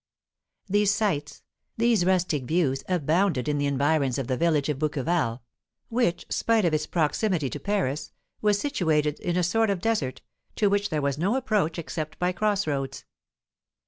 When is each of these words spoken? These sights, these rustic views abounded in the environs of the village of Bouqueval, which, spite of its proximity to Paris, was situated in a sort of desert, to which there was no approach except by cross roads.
These 0.67 0.91
sights, 0.91 1.43
these 1.77 2.05
rustic 2.05 2.45
views 2.45 2.83
abounded 2.89 3.47
in 3.47 3.59
the 3.59 3.67
environs 3.67 4.17
of 4.17 4.25
the 4.25 4.35
village 4.35 4.67
of 4.67 4.79
Bouqueval, 4.79 5.41
which, 5.89 6.25
spite 6.27 6.65
of 6.65 6.73
its 6.73 6.87
proximity 6.87 7.51
to 7.51 7.59
Paris, 7.59 8.11
was 8.41 8.57
situated 8.57 9.19
in 9.19 9.37
a 9.37 9.43
sort 9.43 9.69
of 9.69 9.79
desert, 9.79 10.23
to 10.55 10.71
which 10.71 10.89
there 10.89 11.03
was 11.03 11.19
no 11.19 11.35
approach 11.35 11.77
except 11.77 12.17
by 12.17 12.31
cross 12.31 12.65
roads. 12.65 13.05